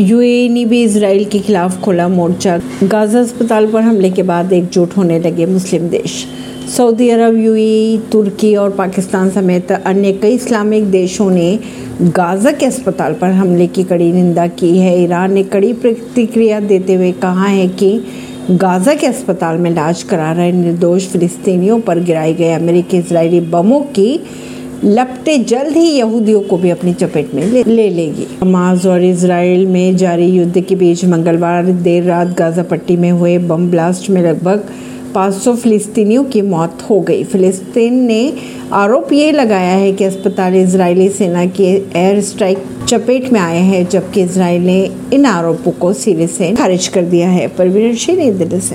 [0.00, 4.96] UAE ने भी Israel के खिलाफ खोला मोर्चा। गाजा अस्पताल पर हमले के बाद एकजुट
[4.96, 6.24] होने लगे मुस्लिम देश।
[6.76, 11.58] सऊदी अरब, यूएई, तुर्की और पाकिस्तान समेत अन्य कई इस्लामिक देशों ने
[12.00, 16.94] गाजा के अस्पताल पर हमले की कड़ी निंदा की है। ईरान ने कड़ी प्रतिक्रिया देते
[16.94, 18.04] हुए कहा है कि
[18.50, 23.80] गाजा के अस्पताल में इलाज करा रहे निर्दोष फिलिस्तीनियों पर गिराए गए अमेरिकी इसराइली बमों
[23.80, 24.20] की
[24.84, 29.66] लपटे जल्द ही यहूदियों को भी अपनी चपेट में ले, ले लेगी। हमास और इसराइल
[29.66, 34.22] में जारी युद्ध के बीच मंगलवार देर रात गाजा पट्टी में हुए बम ब्लास्ट में
[34.22, 34.64] लगभग
[35.14, 38.32] 500 फिलिस्तीनियों की मौत हो गई। फिलिस्तीन ने
[38.72, 43.88] आरोप ये लगाया है कि अस्पताल इजरायली सेना के एयर स्ट्राइक चपेट में आए हैं
[43.88, 48.60] जबकि इसराइल ने इन आरोपों को सिरे से खारिज कर दिया है। परवीन सिंह दिल्ली